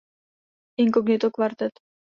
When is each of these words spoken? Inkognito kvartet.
Inkognito 0.85 1.27
kvartet. 1.37 1.75